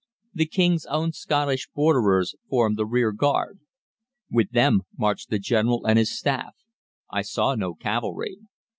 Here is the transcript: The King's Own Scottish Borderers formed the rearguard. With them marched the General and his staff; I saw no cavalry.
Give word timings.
The 0.33 0.47
King's 0.47 0.87
Own 0.87 1.11
Scottish 1.11 1.69
Borderers 1.75 2.33
formed 2.49 2.75
the 2.75 2.87
rearguard. 2.87 3.59
With 4.31 4.49
them 4.49 4.81
marched 4.97 5.29
the 5.29 5.37
General 5.37 5.85
and 5.85 5.99
his 5.99 6.17
staff; 6.17 6.55
I 7.11 7.21
saw 7.21 7.53
no 7.53 7.75
cavalry. 7.75 8.37